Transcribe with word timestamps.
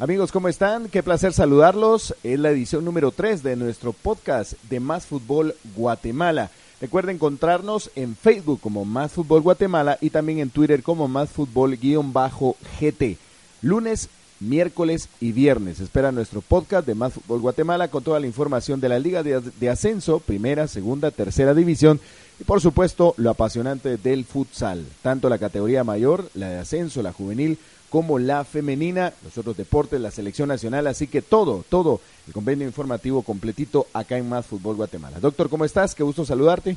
Amigos, 0.00 0.30
¿cómo 0.30 0.46
están? 0.46 0.88
Qué 0.88 1.02
placer 1.02 1.32
saludarlos. 1.32 2.14
Es 2.22 2.38
la 2.38 2.50
edición 2.50 2.84
número 2.84 3.10
3 3.10 3.42
de 3.42 3.56
nuestro 3.56 3.92
podcast 3.92 4.52
de 4.70 4.78
Más 4.78 5.06
Fútbol 5.06 5.56
Guatemala. 5.74 6.50
Recuerden 6.80 7.16
encontrarnos 7.16 7.90
en 7.96 8.14
Facebook 8.14 8.60
como 8.60 8.84
Más 8.84 9.10
Fútbol 9.10 9.42
Guatemala 9.42 9.98
y 10.00 10.10
también 10.10 10.38
en 10.38 10.50
Twitter 10.50 10.84
como 10.84 11.08
Más 11.08 11.30
Fútbol-GT. 11.30 13.16
Lunes 13.62 14.08
miércoles 14.38 15.08
y 15.20 15.32
viernes. 15.32 15.80
Espera 15.80 16.12
nuestro 16.12 16.42
podcast 16.42 16.86
de 16.86 16.94
Más 16.94 17.14
Fútbol 17.14 17.40
Guatemala 17.40 17.88
con 17.88 18.04
toda 18.04 18.20
la 18.20 18.28
información 18.28 18.80
de 18.80 18.88
la 18.88 19.00
Liga 19.00 19.24
de, 19.24 19.68
Ascenso, 19.68 20.20
primera, 20.20 20.68
segunda, 20.68 21.10
tercera 21.10 21.54
división 21.54 22.00
y 22.38 22.44
por 22.44 22.60
supuesto 22.60 23.14
lo 23.16 23.30
apasionante 23.30 23.96
del 23.96 24.24
futsal, 24.24 24.86
tanto 25.02 25.28
la 25.28 25.38
categoría 25.38 25.82
mayor, 25.82 26.30
la 26.34 26.50
de 26.50 26.58
ascenso, 26.58 27.02
la 27.02 27.12
juvenil, 27.12 27.58
como 27.90 28.18
la 28.18 28.44
femenina, 28.44 29.12
los 29.24 29.38
otros 29.38 29.56
deportes, 29.56 30.00
la 30.00 30.10
selección 30.10 30.48
nacional, 30.48 30.86
así 30.86 31.06
que 31.06 31.22
todo, 31.22 31.64
todo 31.68 32.00
el 32.26 32.32
convenio 32.32 32.66
informativo 32.66 33.22
completito 33.22 33.86
acá 33.92 34.18
en 34.18 34.28
Más 34.28 34.46
Fútbol 34.46 34.76
Guatemala. 34.76 35.20
Doctor, 35.20 35.48
¿cómo 35.48 35.64
estás? 35.64 35.94
Qué 35.94 36.02
gusto 36.02 36.24
saludarte. 36.24 36.76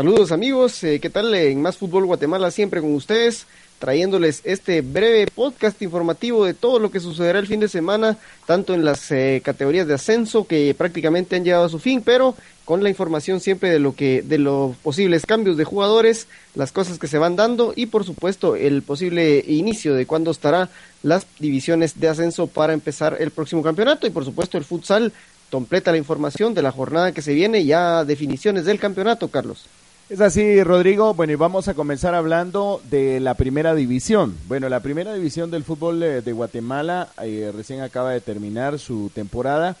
Saludos 0.00 0.32
amigos, 0.32 0.82
eh, 0.82 0.98
¿qué 0.98 1.10
tal 1.10 1.34
en 1.34 1.60
Más 1.60 1.76
Fútbol 1.76 2.06
Guatemala? 2.06 2.50
Siempre 2.50 2.80
con 2.80 2.94
ustedes 2.94 3.46
trayéndoles 3.78 4.40
este 4.44 4.80
breve 4.80 5.26
podcast 5.26 5.82
informativo 5.82 6.46
de 6.46 6.54
todo 6.54 6.78
lo 6.78 6.90
que 6.90 7.00
sucederá 7.00 7.38
el 7.38 7.46
fin 7.46 7.60
de 7.60 7.68
semana, 7.68 8.16
tanto 8.46 8.72
en 8.72 8.82
las 8.82 9.12
eh, 9.12 9.42
categorías 9.44 9.86
de 9.86 9.92
ascenso 9.92 10.46
que 10.46 10.74
prácticamente 10.74 11.36
han 11.36 11.44
llegado 11.44 11.66
a 11.66 11.68
su 11.68 11.78
fin, 11.78 12.00
pero 12.00 12.34
con 12.64 12.82
la 12.82 12.88
información 12.88 13.40
siempre 13.40 13.68
de 13.68 13.78
lo 13.78 13.94
que 13.94 14.22
de 14.22 14.38
los 14.38 14.74
posibles 14.76 15.26
cambios 15.26 15.58
de 15.58 15.64
jugadores, 15.64 16.28
las 16.54 16.72
cosas 16.72 16.98
que 16.98 17.06
se 17.06 17.18
van 17.18 17.36
dando 17.36 17.74
y 17.76 17.84
por 17.84 18.04
supuesto 18.04 18.56
el 18.56 18.80
posible 18.80 19.44
inicio 19.46 19.94
de 19.94 20.06
cuándo 20.06 20.30
estará 20.30 20.70
las 21.02 21.26
divisiones 21.38 22.00
de 22.00 22.08
ascenso 22.08 22.46
para 22.46 22.72
empezar 22.72 23.18
el 23.20 23.32
próximo 23.32 23.62
campeonato 23.62 24.06
y 24.06 24.10
por 24.10 24.24
supuesto 24.24 24.56
el 24.56 24.64
futsal 24.64 25.12
completa 25.50 25.92
la 25.92 25.98
información 25.98 26.54
de 26.54 26.62
la 26.62 26.72
jornada 26.72 27.12
que 27.12 27.20
se 27.20 27.34
viene, 27.34 27.66
ya 27.66 28.06
definiciones 28.06 28.64
del 28.64 28.80
campeonato, 28.80 29.28
Carlos. 29.28 29.66
Es 30.10 30.20
así, 30.20 30.60
Rodrigo. 30.64 31.14
Bueno, 31.14 31.34
y 31.34 31.36
vamos 31.36 31.68
a 31.68 31.74
comenzar 31.74 32.16
hablando 32.16 32.82
de 32.90 33.20
la 33.20 33.34
primera 33.34 33.76
división. 33.76 34.36
Bueno, 34.48 34.68
la 34.68 34.80
primera 34.80 35.14
división 35.14 35.52
del 35.52 35.62
fútbol 35.62 36.00
de 36.00 36.32
Guatemala 36.32 37.10
eh, 37.22 37.52
recién 37.54 37.80
acaba 37.80 38.10
de 38.10 38.20
terminar 38.20 38.80
su 38.80 39.12
temporada. 39.14 39.76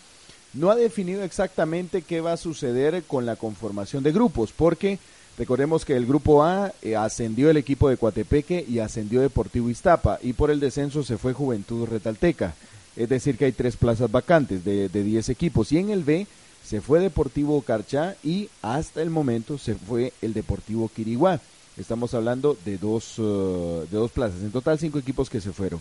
No 0.54 0.70
ha 0.70 0.76
definido 0.76 1.24
exactamente 1.24 2.02
qué 2.02 2.20
va 2.20 2.34
a 2.34 2.36
suceder 2.36 3.02
con 3.08 3.26
la 3.26 3.34
conformación 3.34 4.04
de 4.04 4.12
grupos, 4.12 4.52
porque 4.56 5.00
recordemos 5.36 5.84
que 5.84 5.96
el 5.96 6.06
grupo 6.06 6.44
A 6.44 6.72
eh, 6.80 6.94
ascendió 6.94 7.50
el 7.50 7.56
equipo 7.56 7.88
de 7.88 7.96
Coatepeque 7.96 8.64
y 8.68 8.78
ascendió 8.78 9.22
Deportivo 9.22 9.68
Iztapa, 9.68 10.20
y 10.22 10.34
por 10.34 10.52
el 10.52 10.60
descenso 10.60 11.02
se 11.02 11.18
fue 11.18 11.32
Juventud 11.32 11.88
Retalteca. 11.88 12.54
Es 12.94 13.08
decir, 13.08 13.36
que 13.36 13.46
hay 13.46 13.52
tres 13.52 13.74
plazas 13.74 14.08
vacantes 14.08 14.64
de 14.64 14.88
10 14.88 15.28
equipos. 15.28 15.72
Y 15.72 15.78
en 15.78 15.90
el 15.90 16.04
B 16.04 16.28
se 16.64 16.80
fue 16.80 17.00
Deportivo 17.00 17.62
Carchá 17.62 18.16
y 18.22 18.48
hasta 18.62 19.02
el 19.02 19.10
momento 19.10 19.58
se 19.58 19.74
fue 19.74 20.12
el 20.22 20.32
Deportivo 20.32 20.88
Quiriguá. 20.88 21.40
Estamos 21.76 22.14
hablando 22.14 22.56
de 22.64 22.78
dos, 22.78 23.18
uh, 23.18 23.86
de 23.90 23.96
dos 23.96 24.10
plazas, 24.10 24.42
en 24.42 24.50
total 24.50 24.78
cinco 24.78 24.98
equipos 24.98 25.30
que 25.30 25.40
se 25.40 25.52
fueron. 25.52 25.80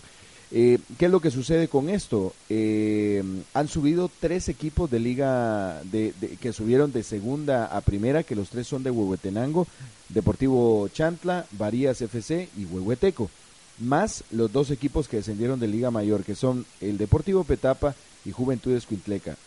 Eh, 0.51 0.79
¿Qué 0.97 1.05
es 1.05 1.11
lo 1.11 1.19
que 1.19 1.29
sucede 1.29 1.67
con 1.67 1.89
esto? 1.89 2.33
Eh, 2.49 3.23
han 3.53 3.67
subido 3.67 4.09
tres 4.19 4.49
equipos 4.49 4.89
de 4.89 4.99
liga 4.99 5.81
de, 5.83 6.13
que 6.41 6.53
subieron 6.53 6.91
de 6.91 7.03
segunda 7.03 7.65
a 7.65 7.81
primera, 7.81 8.23
que 8.23 8.35
los 8.35 8.49
tres 8.49 8.65
son 8.65 8.81
de 8.81 8.89
Huehuetenango, 8.89 9.67
Deportivo 10.09 10.87
Chantla, 10.87 11.45
Varías 11.51 12.01
FC 12.01 12.49
y 12.57 12.65
Huehueteco, 12.65 13.29
más 13.77 14.23
los 14.31 14.51
dos 14.51 14.71
equipos 14.71 15.07
que 15.07 15.17
descendieron 15.17 15.59
de 15.59 15.67
Liga 15.67 15.91
Mayor, 15.91 16.23
que 16.23 16.33
son 16.33 16.65
el 16.81 16.97
Deportivo 16.97 17.43
Petapa 17.43 17.93
y 18.25 18.31
Juventud 18.31 18.75
Escuintleca. 18.75 19.37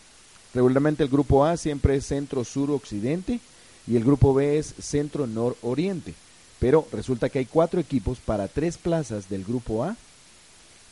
Regularmente 0.54 1.02
el 1.02 1.08
grupo 1.08 1.44
A 1.44 1.56
siempre 1.56 1.96
es 1.96 2.06
centro-sur-occidente 2.06 3.40
y 3.86 3.96
el 3.96 4.04
grupo 4.04 4.34
B 4.34 4.58
es 4.58 4.74
centro-nor-oriente. 4.80 6.14
Pero 6.58 6.86
resulta 6.92 7.28
que 7.28 7.40
hay 7.40 7.46
cuatro 7.46 7.80
equipos 7.80 8.18
para 8.18 8.48
tres 8.48 8.78
plazas 8.78 9.28
del 9.28 9.44
grupo 9.44 9.84
A. 9.84 9.96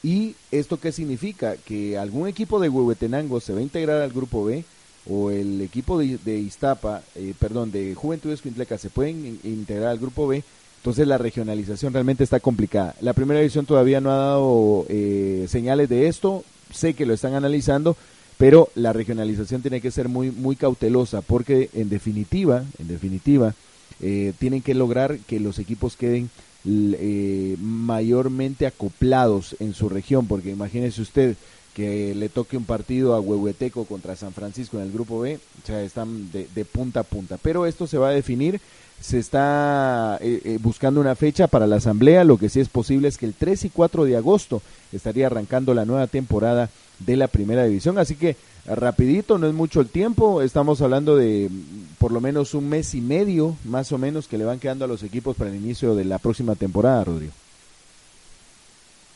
¿Y 0.02 0.34
esto 0.50 0.80
qué 0.80 0.92
significa? 0.92 1.56
Que 1.56 1.98
algún 1.98 2.26
equipo 2.26 2.58
de 2.58 2.68
Huehuetenango 2.68 3.40
se 3.40 3.52
va 3.52 3.60
a 3.60 3.62
integrar 3.62 4.00
al 4.00 4.12
grupo 4.12 4.44
B 4.44 4.64
o 5.08 5.30
el 5.30 5.60
equipo 5.60 5.98
de, 5.98 6.38
Iztapa, 6.38 7.02
eh, 7.14 7.34
perdón, 7.38 7.70
de 7.70 7.94
Juventud 7.94 8.30
Escuintleca 8.30 8.78
se 8.78 8.90
pueden 8.90 9.38
integrar 9.44 9.88
al 9.88 9.98
grupo 9.98 10.26
B. 10.26 10.42
Entonces 10.78 11.06
la 11.06 11.18
regionalización 11.18 11.92
realmente 11.92 12.24
está 12.24 12.40
complicada. 12.40 12.94
La 13.00 13.12
primera 13.12 13.40
división 13.40 13.66
todavía 13.66 14.00
no 14.00 14.10
ha 14.10 14.16
dado 14.16 14.86
eh, 14.88 15.46
señales 15.48 15.88
de 15.90 16.08
esto. 16.08 16.42
Sé 16.72 16.94
que 16.94 17.04
lo 17.04 17.12
están 17.12 17.34
analizando, 17.34 17.96
pero 18.40 18.70
la 18.74 18.94
regionalización 18.94 19.60
tiene 19.60 19.82
que 19.82 19.90
ser 19.90 20.08
muy 20.08 20.30
muy 20.30 20.56
cautelosa 20.56 21.20
porque 21.20 21.68
en 21.74 21.90
definitiva 21.90 22.64
en 22.78 22.88
definitiva 22.88 23.54
eh, 24.00 24.32
tienen 24.38 24.62
que 24.62 24.72
lograr 24.74 25.18
que 25.18 25.38
los 25.38 25.58
equipos 25.58 25.94
queden 25.94 26.30
eh, 26.64 27.56
mayormente 27.60 28.66
acoplados 28.66 29.56
en 29.60 29.74
su 29.74 29.90
región 29.90 30.26
porque 30.26 30.48
imagínese 30.48 31.02
usted 31.02 31.36
que 31.74 32.14
le 32.14 32.30
toque 32.30 32.56
un 32.56 32.64
partido 32.64 33.14
a 33.14 33.20
Huehueteco 33.20 33.84
contra 33.84 34.16
San 34.16 34.32
Francisco 34.32 34.78
en 34.78 34.84
el 34.84 34.92
grupo 34.92 35.20
B, 35.20 35.38
o 35.62 35.66
sea, 35.66 35.82
están 35.82 36.32
de, 36.32 36.64
punta 36.64 37.00
a 37.00 37.04
punta. 37.04 37.38
Pero 37.40 37.64
esto 37.64 37.86
se 37.86 37.96
va 37.96 38.08
a 38.08 38.12
definir, 38.12 38.60
se 39.00 39.20
está 39.20 40.18
eh, 40.20 40.58
buscando 40.60 41.00
una 41.00 41.14
fecha 41.14 41.46
para 41.46 41.68
la 41.68 41.76
asamblea, 41.76 42.24
lo 42.24 42.38
que 42.38 42.48
sí 42.48 42.58
es 42.58 42.68
posible 42.68 43.06
es 43.06 43.18
que 43.18 43.26
el 43.26 43.34
3 43.34 43.66
y 43.66 43.70
4 43.70 44.04
de 44.04 44.16
agosto 44.16 44.62
estaría 44.92 45.28
arrancando 45.28 45.72
la 45.72 45.84
nueva 45.84 46.08
temporada 46.08 46.70
de 47.00 47.16
la 47.16 47.28
primera 47.28 47.64
división. 47.64 47.98
Así 47.98 48.14
que 48.14 48.36
rapidito, 48.66 49.38
no 49.38 49.46
es 49.46 49.54
mucho 49.54 49.80
el 49.80 49.88
tiempo, 49.88 50.42
estamos 50.42 50.80
hablando 50.80 51.16
de 51.16 51.50
por 51.98 52.12
lo 52.12 52.20
menos 52.20 52.54
un 52.54 52.68
mes 52.68 52.94
y 52.94 53.00
medio 53.00 53.56
más 53.64 53.90
o 53.92 53.98
menos 53.98 54.28
que 54.28 54.38
le 54.38 54.44
van 54.44 54.60
quedando 54.60 54.84
a 54.84 54.88
los 54.88 55.02
equipos 55.02 55.36
para 55.36 55.50
el 55.50 55.56
inicio 55.56 55.94
de 55.94 56.04
la 56.04 56.18
próxima 56.18 56.54
temporada, 56.54 57.04
Rodrigo. 57.04 57.32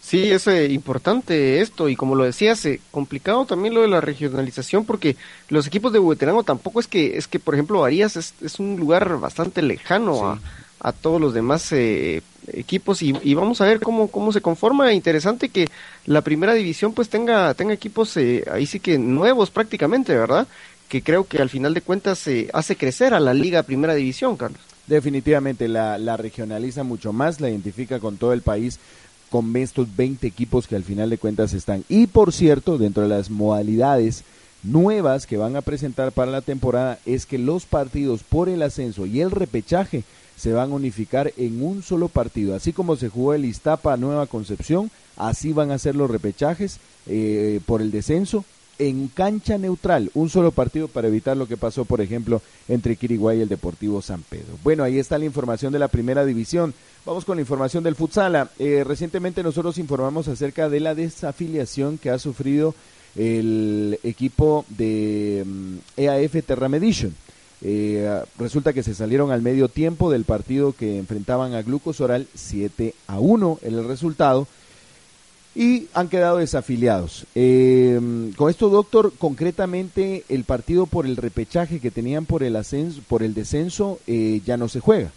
Sí, 0.01 0.31
es 0.31 0.47
eh, 0.49 0.71
importante 0.71 1.63
esto 1.63 1.89
y 1.89 1.97
como 1.97 2.15
lo 2.15 2.25
decías, 2.25 2.67
eh, 2.67 2.79
complicado 2.91 3.47
también 3.47 3.73
lo 3.73 3.81
de 3.81 3.89
la 3.89 4.03
regionalización 4.03 4.85
porque 4.85 5.17
los 5.49 5.67
equipos 5.67 5.95
de 5.95 5.99
veterano 5.99 6.43
tampoco 6.43 6.79
es 6.79 6.87
que, 6.87 7.17
es 7.17 7.27
que 7.27 7.39
por 7.39 7.55
ejemplo, 7.55 7.85
Arias 7.85 8.17
es, 8.17 8.35
es 8.43 8.59
un 8.61 8.77
lugar 8.79 9.19
bastante 9.19 9.63
lejano 9.63 10.29
a, 10.29 10.41
a 10.85 10.93
todos 10.93 11.19
los 11.19 11.33
demás 11.33 11.73
eh, 11.73 12.23
equipos 12.53 13.01
y, 13.01 13.35
vamos 13.35 13.63
a 13.63 13.65
ver 13.65 13.81
cómo, 13.81 14.09
cómo 14.09 14.33
se 14.33 14.43
conforma. 14.43 14.93
Interesante 14.93 15.49
que 15.49 15.67
la 16.05 16.21
primera 16.21 16.53
división 16.53 16.93
pues 16.93 17.09
tenga, 17.09 17.55
tenga 17.55 17.73
equipos 17.73 18.15
eh, 18.19 18.45
ahí 18.53 18.67
sí 18.67 18.81
que 18.81 18.99
nuevos 18.99 19.51
prácticamente, 19.51 20.15
¿verdad? 20.15 20.47
Que 20.89 21.03
creo 21.03 21.25
que 21.25 21.39
al 21.39 21.49
final 21.49 21.73
de 21.73 21.81
cuentas 21.81 22.19
se 22.19 22.51
hace 22.53 22.77
crecer 22.77 23.15
a 23.15 23.21
la 23.21 23.33
liga 23.33 23.63
primera 23.63 23.95
división, 23.95 24.37
Carlos. 24.37 24.61
Definitivamente 24.87 25.69
la, 25.69 25.97
la 25.97 26.19
regionaliza 26.19 26.83
mucho 26.83 27.15
más, 27.15 27.41
la 27.41 27.49
identifica 27.49 27.99
con 27.99 28.19
todo 28.19 28.35
el 28.35 28.43
país 28.43 28.79
con 29.31 29.57
estos 29.57 29.97
20 29.97 30.27
equipos 30.27 30.67
que 30.67 30.77
al 30.77 30.85
final 30.85 31.09
de 31.09 31.17
cuentas 31.17 31.55
están. 31.55 31.83
Y 31.89 32.09
por 32.09 32.31
cierto, 32.31 32.77
dentro 32.77 33.05
de 33.05 33.09
las 33.09 33.31
modalidades 33.31 34.23
nuevas 34.63 35.27
que 35.27 35.39
van 35.39 35.57
a 35.57 35.63
presentar 35.63 36.13
para 36.13 36.31
la 36.31 36.43
temporada 36.43 36.99
es 37.07 37.25
que 37.25 37.39
los 37.39 37.65
partidos 37.65 38.23
por 38.23 38.51
el 38.51 38.63
ascenso 38.63 39.07
y 39.07 39.23
el 39.23 39.31
repechaje 39.31 40.05
se 40.37 40.53
van 40.53 40.71
a 40.71 40.75
unificar 40.75 41.33
en 41.37 41.63
un 41.63 41.83
solo 41.83 42.09
partido. 42.09 42.55
Así 42.55 42.73
como 42.73 42.97
se 42.97 43.09
jugó 43.09 43.35
el 43.35 43.45
Iztapa 43.45 43.97
Nueva 43.97 44.27
Concepción, 44.27 44.91
así 45.17 45.53
van 45.53 45.71
a 45.71 45.79
ser 45.79 45.95
los 45.95 46.11
repechajes 46.11 46.79
eh, 47.07 47.61
por 47.67 47.81
el 47.81 47.91
descenso 47.91 48.45
en 48.79 49.09
cancha 49.09 49.59
neutral, 49.59 50.11
un 50.15 50.29
solo 50.29 50.51
partido 50.51 50.89
para 50.89 51.09
evitar 51.09 51.37
lo 51.37 51.47
que 51.47 51.57
pasó, 51.57 51.85
por 51.85 52.01
ejemplo, 52.01 52.43
entre 52.69 52.97
Quiriguay 52.97 53.39
y 53.39 53.43
el 53.43 53.49
Deportivo 53.49 54.03
San 54.03 54.23
Pedro. 54.23 54.59
Bueno, 54.63 54.83
ahí 54.83 54.99
está 54.99 55.19
la 55.19 55.25
información 55.25 55.73
de 55.73 55.79
la 55.79 55.89
primera 55.89 56.25
división. 56.25 56.75
Vamos 57.07 57.25
con 57.25 57.37
la 57.37 57.43
información 57.43 57.85
del 57.85 57.95
futsala. 57.95 58.51
Eh, 58.59 58.83
recientemente 58.85 59.43
nosotros 59.43 59.79
informamos 59.79 60.29
acerca 60.29 60.69
de 60.69 60.81
la 60.81 60.95
desafiliación 60.95 61.99
que 61.99 62.11
ha 62.11 62.19
sufrido 62.19 62.75
el 63.17 63.99
equipo 64.03 64.65
de 64.71 65.45
mm, 65.47 65.77
EAF 65.97 66.45
Terra 66.45 66.69
Medition. 66.69 67.15
Eh, 67.67 68.23
resulta 68.39 68.75
que 68.75 68.83
se 68.83 68.95
salieron 68.95 69.33
al 69.33 69.41
medio 69.41 69.69
tiempo 69.69 70.11
del 70.11 70.25
partido 70.25 70.75
que 70.75 70.99
enfrentaban 70.99 71.55
a 71.55 71.63
Glucosoral 71.63 72.29
7 72.35 72.95
a 73.07 73.19
1 73.19 73.59
en 73.63 73.75
el 73.75 73.89
resultado. 73.89 74.47
y 75.57 75.87
han 75.95 76.09
quedado 76.09 76.39
desafiliados. 76.39 77.27
Eh, 77.37 78.33
con 78.37 78.51
esto, 78.51 78.71
doctor, 78.71 79.13
concretamente 79.17 80.25
el 80.29 80.43
partido 80.43 80.87
por 80.87 81.07
el 81.07 81.17
repechaje 81.17 81.79
que 81.79 81.93
tenían 81.93 82.27
por 82.27 82.43
el 82.43 82.57
ascenso, 82.57 83.01
por 83.07 83.23
el 83.23 83.35
descenso, 83.35 84.01
eh, 84.09 84.41
ya 84.45 84.57
no 84.57 84.69
se 84.69 84.81
juega. 84.81 85.13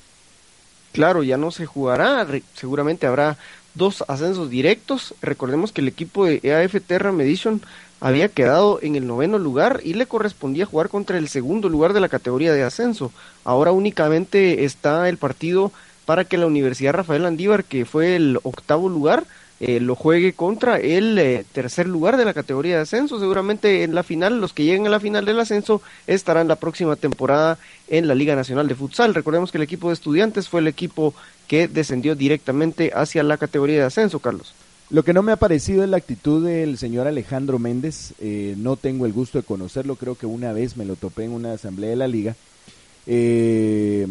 Claro, 0.91 1.23
ya 1.23 1.37
no 1.37 1.49
se 1.49 1.65
jugará. 1.65 2.27
Seguramente 2.53 3.07
habrá 3.07 3.39
dos 3.73 4.03
ascensos 4.07 4.51
directos. 4.51 5.15
Recordemos 5.23 5.71
que 5.71 5.81
el 5.81 5.87
equipo 5.87 6.25
de 6.25 6.39
EAF 6.43 6.75
Terra 6.85 7.11
Medition 7.11 7.61
había 7.99 8.29
quedado 8.29 8.79
en 8.81 8.95
el 8.95 9.07
noveno 9.07 9.39
lugar 9.39 9.81
y 9.83 9.93
le 9.93 10.05
correspondía 10.05 10.65
jugar 10.65 10.89
contra 10.89 11.17
el 11.17 11.27
segundo 11.27 11.69
lugar 11.69 11.93
de 11.93 11.99
la 11.99 12.09
categoría 12.09 12.53
de 12.53 12.63
ascenso. 12.63 13.11
Ahora 13.43 13.71
únicamente 13.71 14.65
está 14.65 15.09
el 15.09 15.17
partido 15.17 15.71
para 16.05 16.25
que 16.25 16.37
la 16.37 16.45
Universidad 16.45 16.93
Rafael 16.93 17.25
Andívar, 17.25 17.63
que 17.63 17.85
fue 17.85 18.15
el 18.15 18.39
octavo 18.43 18.87
lugar, 18.87 19.25
eh, 19.59 19.79
lo 19.79 19.95
juegue 19.95 20.33
contra 20.33 20.77
el 20.77 21.17
eh, 21.17 21.43
tercer 21.51 21.87
lugar 21.87 22.15
de 22.15 22.25
la 22.25 22.33
categoría 22.33 22.75
de 22.75 22.83
ascenso. 22.83 23.19
Seguramente 23.19 23.83
en 23.83 23.95
la 23.95 24.03
final, 24.03 24.39
los 24.39 24.53
que 24.53 24.63
lleguen 24.63 24.85
a 24.85 24.91
la 24.91 24.99
final 24.99 25.25
del 25.25 25.39
ascenso 25.39 25.81
estarán 26.05 26.47
la 26.47 26.57
próxima 26.57 26.95
temporada 26.95 27.57
en 27.87 28.07
la 28.07 28.13
Liga 28.13 28.35
Nacional 28.35 28.67
de 28.67 28.75
Futsal. 28.75 29.15
Recordemos 29.15 29.51
que 29.51 29.57
el 29.57 29.63
equipo 29.63 29.87
de 29.87 29.95
estudiantes 29.95 30.47
fue 30.47 30.61
el 30.61 30.67
equipo 30.67 31.15
que 31.47 31.67
descendió 31.67 32.15
directamente 32.15 32.91
hacia 32.93 33.23
la 33.23 33.37
categoría 33.37 33.79
de 33.79 33.85
ascenso, 33.85 34.19
Carlos. 34.19 34.53
Lo 34.89 35.03
que 35.03 35.13
no 35.13 35.21
me 35.21 35.33
ha 35.33 35.37
parecido 35.37 35.83
es 35.83 35.89
la 35.89 35.97
actitud 35.97 36.45
del 36.45 36.77
señor 36.77 37.07
Alejandro 37.07 37.59
Méndez. 37.59 38.13
Eh, 38.19 38.55
no 38.57 38.77
tengo 38.77 39.05
el 39.05 39.13
gusto 39.13 39.37
de 39.37 39.43
conocerlo, 39.43 39.95
creo 39.95 40.15
que 40.15 40.25
una 40.25 40.53
vez 40.53 40.77
me 40.77 40.85
lo 40.85 40.95
topé 40.95 41.25
en 41.25 41.31
una 41.31 41.53
asamblea 41.53 41.89
de 41.89 41.95
la 41.97 42.07
liga 42.07 42.35
eh, 43.09 44.05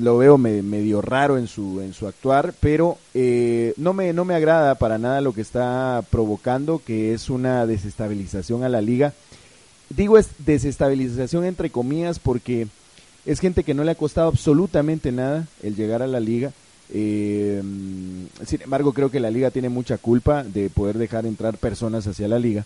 lo 0.00 0.18
veo 0.18 0.38
medio 0.38 1.00
raro 1.00 1.38
en 1.38 1.46
su, 1.46 1.80
en 1.80 1.94
su 1.94 2.08
actuar, 2.08 2.52
pero 2.58 2.98
eh, 3.14 3.74
no, 3.76 3.92
me, 3.92 4.12
no 4.12 4.24
me 4.24 4.34
agrada 4.34 4.74
para 4.74 4.98
nada 4.98 5.20
lo 5.20 5.32
que 5.32 5.40
está 5.40 6.02
provocando, 6.10 6.82
que 6.84 7.14
es 7.14 7.30
una 7.30 7.64
desestabilización 7.64 8.64
a 8.64 8.68
la 8.68 8.80
liga. 8.80 9.12
Digo 9.88 10.18
es 10.18 10.30
desestabilización 10.38 11.44
entre 11.44 11.70
comillas 11.70 12.18
porque 12.18 12.66
es 13.24 13.38
gente 13.38 13.62
que 13.62 13.74
no 13.74 13.84
le 13.84 13.92
ha 13.92 13.94
costado 13.94 14.28
absolutamente 14.28 15.12
nada 15.12 15.46
el 15.62 15.76
llegar 15.76 16.02
a 16.02 16.08
la 16.08 16.20
liga. 16.20 16.52
Eh, 16.92 17.62
sin 18.46 18.62
embargo, 18.62 18.92
creo 18.92 19.10
que 19.10 19.20
la 19.20 19.30
liga 19.30 19.50
tiene 19.50 19.68
mucha 19.68 19.98
culpa 19.98 20.42
de 20.42 20.70
poder 20.70 20.98
dejar 20.98 21.26
entrar 21.26 21.58
personas 21.58 22.06
hacia 22.06 22.28
la 22.28 22.38
liga. 22.38 22.64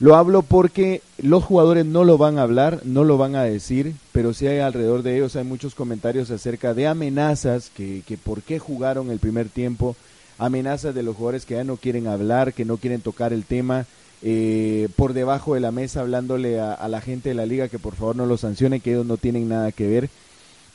Lo 0.00 0.14
hablo 0.14 0.42
porque 0.42 1.02
los 1.20 1.42
jugadores 1.42 1.84
no 1.84 2.04
lo 2.04 2.18
van 2.18 2.38
a 2.38 2.42
hablar, 2.42 2.80
no 2.84 3.02
lo 3.02 3.18
van 3.18 3.34
a 3.34 3.42
decir, 3.42 3.94
pero 4.12 4.32
sí 4.32 4.46
hay 4.46 4.60
alrededor 4.60 5.02
de 5.02 5.16
ellos 5.16 5.34
hay 5.34 5.42
muchos 5.42 5.74
comentarios 5.74 6.30
acerca 6.30 6.72
de 6.72 6.86
amenazas, 6.86 7.70
que, 7.74 8.02
que 8.06 8.16
por 8.16 8.42
qué 8.42 8.60
jugaron 8.60 9.10
el 9.10 9.18
primer 9.18 9.48
tiempo, 9.48 9.96
amenazas 10.38 10.94
de 10.94 11.02
los 11.02 11.16
jugadores 11.16 11.44
que 11.44 11.54
ya 11.54 11.64
no 11.64 11.76
quieren 11.76 12.06
hablar, 12.06 12.52
que 12.52 12.64
no 12.64 12.76
quieren 12.76 13.00
tocar 13.00 13.32
el 13.32 13.44
tema, 13.44 13.86
eh, 14.22 14.88
por 14.94 15.14
debajo 15.14 15.54
de 15.54 15.60
la 15.60 15.72
mesa 15.72 16.00
hablándole 16.00 16.60
a, 16.60 16.74
a, 16.74 16.88
la 16.88 17.00
gente 17.00 17.30
de 17.30 17.34
la 17.34 17.46
liga 17.46 17.68
que 17.68 17.80
por 17.80 17.96
favor 17.96 18.14
no 18.14 18.26
lo 18.26 18.36
sancione, 18.36 18.78
que 18.78 18.92
ellos 18.92 19.06
no 19.06 19.16
tienen 19.16 19.48
nada 19.48 19.72
que 19.72 19.88
ver. 19.88 20.10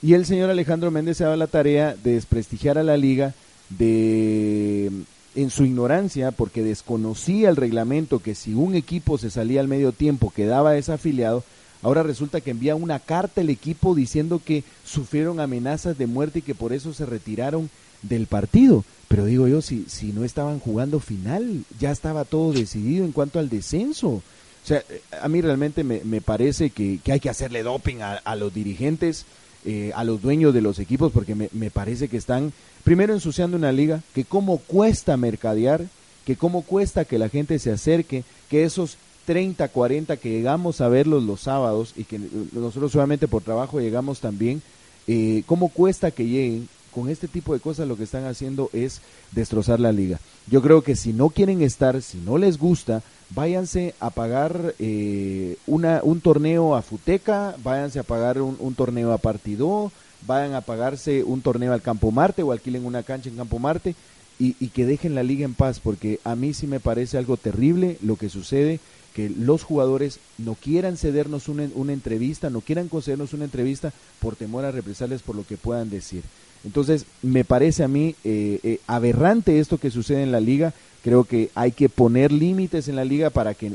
Y 0.04 0.16
el 0.16 0.26
señor 0.26 0.50
Alejandro 0.50 0.92
Méndez 0.92 1.16
se 1.16 1.38
la 1.38 1.48
tarea 1.48 1.96
de 1.96 2.16
desprestigiar 2.16 2.78
a 2.78 2.84
la 2.84 2.98
liga, 2.98 3.34
de 3.70 4.92
en 5.34 5.50
su 5.50 5.64
ignorancia, 5.64 6.32
porque 6.32 6.62
desconocía 6.62 7.50
el 7.50 7.56
reglamento 7.56 8.20
que 8.20 8.36
si 8.36 8.54
un 8.54 8.76
equipo 8.76 9.18
se 9.18 9.32
salía 9.32 9.62
al 9.62 9.70
medio 9.70 9.94
tiempo 9.94 10.30
quedaba 10.30 10.74
desafiliado, 10.74 11.46
ahora 11.82 12.04
resulta 12.04 12.42
que 12.42 12.52
envía 12.52 12.76
una 12.76 13.00
carta 13.00 13.40
al 13.40 13.50
equipo 13.50 13.96
diciendo 13.96 14.42
que 14.44 14.66
sufrieron 14.84 15.40
amenazas 15.40 15.98
de 15.98 16.06
muerte 16.06 16.40
y 16.40 16.42
que 16.44 16.54
por 16.54 16.74
eso 16.74 16.94
se 16.94 17.06
retiraron 17.06 17.70
del 18.02 18.28
partido. 18.28 18.84
Pero 19.08 19.24
digo 19.24 19.48
yo, 19.48 19.62
si, 19.62 19.86
si 19.88 20.12
no 20.12 20.26
estaban 20.26 20.60
jugando 20.60 21.00
final, 21.00 21.64
ya 21.80 21.92
estaba 21.92 22.26
todo 22.26 22.52
decidido 22.52 23.06
en 23.06 23.14
cuanto 23.14 23.40
al 23.40 23.50
descenso. 23.50 24.10
O 24.10 24.22
sea, 24.66 24.84
a 25.22 25.30
mí 25.30 25.40
realmente 25.40 25.86
me, 25.86 26.02
me 26.04 26.20
parece 26.20 26.72
que, 26.72 27.00
que, 27.02 27.14
hay 27.14 27.22
que 27.22 27.30
hacerle 27.30 27.64
doping 27.64 28.02
a, 28.02 28.16
a 28.16 28.36
los 28.36 28.54
dirigentes, 28.54 29.26
eh, 29.66 29.92
a 29.96 30.04
los 30.04 30.22
dueños 30.22 30.54
de 30.54 30.62
los 30.62 30.80
equipos, 30.80 31.12
porque 31.12 31.36
me, 31.36 31.50
me 31.54 31.70
parece 31.70 32.08
que 32.08 32.18
están 32.18 32.54
primero 32.84 33.14
ensuciando 33.14 33.58
una 33.58 33.72
liga, 33.72 34.02
que 34.14 34.26
cómo 34.26 34.58
cuesta 34.58 35.18
mercadear, 35.18 35.86
que 36.26 36.36
cómo 36.36 36.62
cuesta 36.62 37.06
que 37.06 37.20
la 37.20 37.30
gente 37.30 37.60
se 37.60 37.72
acerque, 37.72 38.24
que 38.50 38.64
esos 38.64 38.98
30, 39.26 39.68
40 39.70 40.18
que 40.18 40.30
llegamos 40.30 40.82
a 40.82 40.90
verlos 40.90 41.24
los 41.24 41.42
sábados 41.42 41.94
y 41.96 42.04
que 42.04 42.20
nosotros 42.52 42.92
solamente 42.92 43.28
por 43.28 43.42
trabajo 43.42 43.80
llegamos 43.80 44.20
también, 44.20 44.62
eh, 45.08 45.44
cómo 45.46 45.70
cuesta 45.70 46.12
que 46.12 46.26
lleguen, 46.26 46.68
con 46.94 47.10
este 47.10 47.28
tipo 47.28 47.54
de 47.54 47.60
cosas 47.60 47.88
lo 47.88 47.98
que 47.98 48.04
están 48.04 48.26
haciendo 48.26 48.70
es 48.74 49.02
destrozar 49.32 49.80
la 49.80 49.92
liga. 49.92 50.20
Yo 50.48 50.62
creo 50.62 50.82
que 50.82 50.96
si 50.96 51.14
no 51.14 51.30
quieren 51.30 51.62
estar, 51.62 52.02
si 52.02 52.18
no 52.18 52.38
les 52.38 52.58
gusta, 52.58 53.02
váyanse 53.30 53.96
a 54.00 54.10
pagar 54.10 54.76
eh, 54.80 55.58
una, 55.68 56.02
un 56.04 56.22
torneo 56.22 56.76
a 56.76 56.82
Futeca, 56.82 57.56
váyanse 57.64 58.00
a 58.00 58.04
pagar 58.04 58.42
un, 58.42 58.76
torneo 58.76 59.12
a 59.12 59.18
Partido, 59.18 59.92
vayan 60.28 60.54
a 60.54 60.62
pagarse 60.62 61.24
un 61.24 61.42
torneo 61.42 61.74
al 61.74 61.82
Campo 61.82 62.12
Marte 62.12 62.44
o 62.44 62.52
alquilen 62.52 62.86
una 62.86 63.04
cancha 63.04 63.30
en 63.30 63.38
Campo 63.38 63.60
Marte 63.60 63.96
y, 64.40 64.56
y, 64.60 64.70
que 64.70 64.86
dejen 64.86 65.16
la 65.16 65.24
liga 65.24 65.46
en 65.46 65.54
paz, 65.54 65.80
porque 65.80 66.20
a 66.24 66.36
mí 66.36 66.54
sí 66.54 66.68
me 66.68 66.80
parece 66.80 67.18
algo 67.18 67.38
terrible 67.38 67.98
lo 68.02 68.16
que 68.16 68.30
sucede, 68.30 68.80
que 69.14 69.30
los 69.30 69.64
jugadores 69.64 70.20
no 70.38 70.56
quieran 70.56 70.98
cedernos 70.98 71.48
una, 71.48 71.70
una 71.76 71.94
entrevista, 71.94 72.50
no 72.50 72.62
quieran 72.62 72.90
concedernos 72.90 73.34
una 73.34 73.46
entrevista 73.46 73.94
por 74.20 74.36
temor 74.36 74.66
a 74.66 74.72
represalias 74.72 75.22
por 75.22 75.36
lo 75.36 75.46
que 75.46 75.58
puedan 75.58 75.90
decir. 75.90 76.24
Entonces, 76.64 77.06
me 77.22 77.44
parece 77.44 77.84
a 77.84 77.88
mí 77.88 78.16
eh, 78.24 78.60
eh, 78.64 78.80
aberrante 78.88 79.60
esto 79.60 79.78
que 79.78 79.92
sucede 79.92 80.24
en 80.24 80.32
la 80.32 80.40
liga. 80.40 80.74
Creo 81.04 81.26
que 81.26 81.50
hay 81.56 81.72
que 81.72 81.90
poner 81.90 82.32
límites 82.32 82.88
en 82.88 82.96
la 82.96 83.06
liga 83.06 83.30
para 83.30 83.54
que 83.54 83.72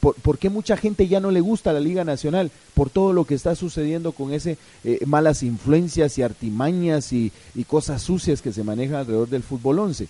por, 0.00 0.16
por, 0.16 0.38
qué 0.38 0.50
mucha 0.50 0.76
gente 0.76 1.06
ya 1.06 1.20
no 1.20 1.30
le 1.30 1.40
gusta 1.40 1.72
la 1.72 1.78
Liga 1.78 2.02
Nacional? 2.02 2.50
Por 2.74 2.90
todo 2.90 3.12
lo 3.12 3.24
que 3.24 3.36
está 3.36 3.54
sucediendo 3.54 4.10
con 4.10 4.32
ese 4.32 4.58
eh, 4.82 4.98
malas 5.06 5.44
influencias 5.44 6.18
y 6.18 6.22
artimañas 6.22 7.12
y, 7.12 7.30
y, 7.54 7.62
cosas 7.62 8.02
sucias 8.02 8.42
que 8.42 8.52
se 8.52 8.64
manejan 8.64 8.96
alrededor 8.96 9.28
del 9.28 9.44
fútbol 9.44 9.78
11. 9.78 10.08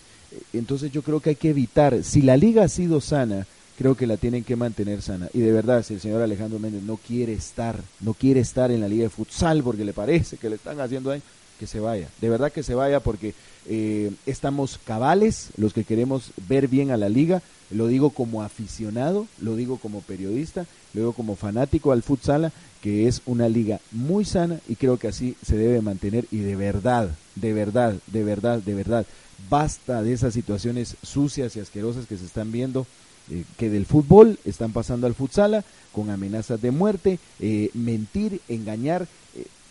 Entonces 0.54 0.92
yo 0.92 1.02
creo 1.02 1.20
que 1.20 1.30
hay 1.30 1.36
que 1.36 1.50
evitar, 1.50 2.02
si 2.04 2.22
la 2.22 2.38
liga 2.38 2.64
ha 2.64 2.68
sido 2.68 3.02
sana, 3.02 3.46
creo 3.76 3.94
que 3.94 4.06
la 4.06 4.16
tienen 4.16 4.44
que 4.44 4.56
mantener 4.56 5.02
sana. 5.02 5.28
Y 5.34 5.40
de 5.40 5.52
verdad, 5.52 5.82
si 5.82 5.94
el 5.94 6.00
señor 6.00 6.22
Alejandro 6.22 6.58
Méndez 6.58 6.82
no 6.82 6.96
quiere 6.96 7.32
estar, 7.32 7.76
no 8.00 8.14
quiere 8.14 8.40
estar 8.40 8.70
en 8.70 8.80
la 8.80 8.88
liga 8.88 9.04
de 9.04 9.10
futsal 9.10 9.62
porque 9.62 9.84
le 9.84 9.92
parece 9.92 10.36
que 10.36 10.48
le 10.48 10.56
están 10.56 10.80
haciendo 10.80 11.10
daño, 11.10 11.22
que 11.62 11.68
se 11.68 11.78
vaya. 11.78 12.08
De 12.20 12.28
verdad 12.28 12.50
que 12.50 12.64
se 12.64 12.74
vaya 12.74 12.98
porque 12.98 13.34
eh, 13.68 14.10
estamos 14.26 14.80
cabales, 14.84 15.50
los 15.56 15.72
que 15.72 15.84
queremos 15.84 16.32
ver 16.48 16.66
bien 16.66 16.90
a 16.90 16.96
la 16.96 17.08
liga, 17.08 17.40
lo 17.70 17.86
digo 17.86 18.10
como 18.10 18.42
aficionado, 18.42 19.28
lo 19.40 19.54
digo 19.54 19.78
como 19.78 20.00
periodista, 20.00 20.66
lo 20.92 21.02
digo 21.02 21.12
como 21.12 21.36
fanático 21.36 21.92
al 21.92 22.02
futsal, 22.02 22.50
que 22.80 23.06
es 23.06 23.22
una 23.26 23.48
liga 23.48 23.78
muy 23.92 24.24
sana 24.24 24.58
y 24.68 24.74
creo 24.74 24.98
que 24.98 25.06
así 25.06 25.36
se 25.46 25.56
debe 25.56 25.80
mantener 25.82 26.26
y 26.32 26.38
de 26.38 26.56
verdad, 26.56 27.10
de 27.36 27.52
verdad, 27.52 27.94
de 28.08 28.24
verdad, 28.24 28.58
de 28.58 28.74
verdad, 28.74 29.06
basta 29.48 30.02
de 30.02 30.14
esas 30.14 30.34
situaciones 30.34 30.96
sucias 31.04 31.54
y 31.54 31.60
asquerosas 31.60 32.06
que 32.06 32.18
se 32.18 32.24
están 32.24 32.50
viendo. 32.50 32.88
Eh, 33.30 33.44
que 33.56 33.70
del 33.70 33.86
fútbol 33.86 34.36
están 34.44 34.72
pasando 34.72 35.06
al 35.06 35.14
futsala 35.14 35.62
con 35.92 36.10
amenazas 36.10 36.60
de 36.60 36.72
muerte, 36.72 37.20
eh, 37.38 37.70
mentir, 37.72 38.40
engañar, 38.48 39.06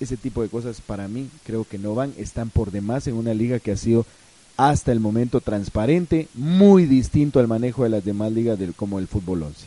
ese 0.02 0.18
tipo 0.18 0.42
de 0.42 0.50
cosas 0.50 0.82
para 0.82 1.08
mí 1.08 1.30
creo 1.46 1.64
que 1.64 1.78
no 1.78 1.96
van, 1.96 2.14
están 2.18 2.50
por 2.50 2.72
demás 2.72 3.08
en 3.08 3.16
una 3.16 3.34
liga 3.34 3.60
que 3.60 3.72
ha 3.72 3.78
sido 3.78 4.06
hasta 4.58 4.92
el 4.92 5.00
momento 5.00 5.42
transparente, 5.42 6.28
muy 6.34 6.86
distinto 6.86 7.40
al 7.40 7.48
manejo 7.48 7.84
de 7.84 7.90
las 7.90 8.06
demás 8.06 8.32
ligas 8.32 8.60
del, 8.60 8.74
como 8.74 9.00
el 9.00 9.08
fútbol 9.08 9.44
11. 9.44 9.66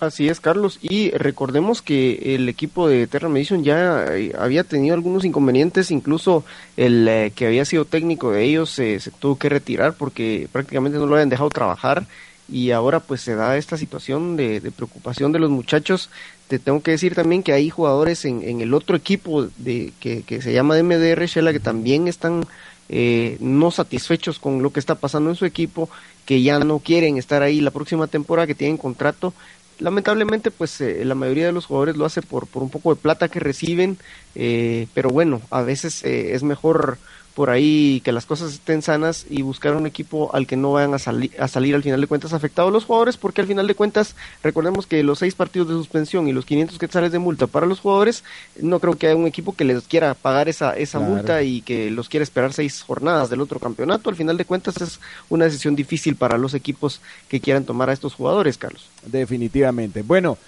Así 0.00 0.28
es, 0.28 0.40
Carlos. 0.40 0.78
Y 0.82 1.10
recordemos 1.12 1.80
que 1.80 2.34
el 2.34 2.48
equipo 2.48 2.88
de 2.88 3.06
Terra 3.06 3.28
Medition 3.28 3.62
ya 3.64 4.04
eh, 4.10 4.32
había 4.38 4.64
tenido 4.64 4.94
algunos 4.94 5.24
inconvenientes, 5.24 5.90
incluso 5.90 6.44
el 6.76 7.06
eh, 7.08 7.32
que 7.34 7.46
había 7.46 7.64
sido 7.64 7.84
técnico 7.84 8.32
de 8.32 8.44
ellos 8.44 8.78
eh, 8.78 8.98
se 9.00 9.10
tuvo 9.12 9.38
que 9.38 9.48
retirar 9.48 9.94
porque 9.94 10.48
prácticamente 10.50 10.98
no 10.98 11.06
lo 11.06 11.14
habían 11.14 11.28
dejado 11.28 11.48
trabajar 11.48 12.06
y 12.48 12.70
ahora 12.70 13.00
pues 13.00 13.20
se 13.20 13.34
da 13.34 13.56
esta 13.56 13.76
situación 13.76 14.36
de, 14.36 14.60
preocupación 14.74 15.32
de 15.32 15.38
los 15.38 15.50
muchachos. 15.50 16.10
Te 16.48 16.58
tengo 16.58 16.82
que 16.82 16.92
decir 16.92 17.14
también 17.14 17.42
que 17.42 17.52
hay 17.52 17.70
jugadores 17.70 18.24
en, 18.24 18.42
en 18.42 18.60
el 18.60 18.74
otro 18.74 18.96
equipo 18.96 19.48
de, 19.56 19.92
que, 20.00 20.22
que 20.22 20.42
se 20.42 20.52
llama 20.52 20.82
MDR 20.82 21.24
Shela 21.24 21.52
que 21.52 21.60
también 21.60 22.08
están 22.08 22.46
eh, 22.88 23.38
no 23.40 23.70
satisfechos 23.70 24.38
con 24.38 24.62
lo 24.62 24.70
que 24.70 24.80
está 24.80 24.94
pasando 24.96 25.30
en 25.30 25.36
su 25.36 25.46
equipo, 25.46 25.88
que 26.26 26.42
ya 26.42 26.58
no 26.58 26.78
quieren 26.80 27.16
estar 27.16 27.42
ahí 27.42 27.60
la 27.60 27.70
próxima 27.70 28.06
temporada, 28.06 28.46
que 28.46 28.54
tienen 28.54 28.76
contrato. 28.76 29.32
Lamentablemente, 29.78 30.50
pues 30.50 30.80
eh, 30.80 31.04
la 31.04 31.14
mayoría 31.14 31.46
de 31.46 31.52
los 31.52 31.66
jugadores 31.66 31.96
lo 31.96 32.04
hace 32.04 32.22
por, 32.22 32.46
por 32.46 32.62
un 32.62 32.70
poco 32.70 32.94
de 32.94 33.00
plata 33.00 33.28
que 33.28 33.40
reciben, 33.40 33.98
eh, 34.34 34.86
pero 34.94 35.10
bueno, 35.10 35.40
a 35.50 35.62
veces 35.62 36.04
eh, 36.04 36.34
es 36.34 36.42
mejor 36.42 36.98
por 37.34 37.50
ahí 37.50 38.00
que 38.04 38.12
las 38.12 38.26
cosas 38.26 38.52
estén 38.52 38.80
sanas 38.80 39.26
y 39.28 39.42
buscar 39.42 39.74
un 39.74 39.86
equipo 39.86 40.30
al 40.34 40.46
que 40.46 40.56
no 40.56 40.72
vayan 40.72 40.92
a, 40.92 40.96
a 40.96 41.48
salir 41.48 41.74
al 41.74 41.82
final 41.82 42.00
de 42.00 42.06
cuentas 42.06 42.32
afectados 42.32 42.72
los 42.72 42.84
jugadores, 42.84 43.16
porque 43.16 43.40
al 43.40 43.46
final 43.46 43.66
de 43.66 43.74
cuentas 43.74 44.14
recordemos 44.42 44.86
que 44.86 45.02
los 45.02 45.18
seis 45.18 45.34
partidos 45.34 45.68
de 45.68 45.74
suspensión 45.74 46.28
y 46.28 46.32
los 46.32 46.44
500 46.44 46.78
quetzales 46.78 47.12
de 47.12 47.18
multa 47.18 47.46
para 47.46 47.66
los 47.66 47.80
jugadores, 47.80 48.22
no 48.60 48.78
creo 48.78 48.96
que 48.96 49.08
haya 49.08 49.16
un 49.16 49.26
equipo 49.26 49.54
que 49.54 49.64
les 49.64 49.82
quiera 49.82 50.14
pagar 50.14 50.48
esa, 50.48 50.76
esa 50.76 51.00
multa 51.00 51.42
y 51.42 51.60
que 51.62 51.90
los 51.90 52.08
quiera 52.08 52.22
esperar 52.22 52.52
seis 52.52 52.82
jornadas 52.82 53.30
del 53.30 53.40
otro 53.40 53.58
campeonato. 53.58 54.10
Al 54.10 54.16
final 54.16 54.36
de 54.36 54.44
cuentas 54.44 54.80
es 54.80 55.00
una 55.28 55.46
decisión 55.46 55.74
difícil 55.74 56.16
para 56.16 56.38
los 56.38 56.54
equipos 56.54 57.00
que 57.28 57.40
quieran 57.40 57.64
tomar 57.64 57.90
a 57.90 57.92
estos 57.92 58.14
jugadores, 58.14 58.58
Carlos. 58.58 58.88
Definitivamente. 59.06 60.02
Bueno. 60.02 60.38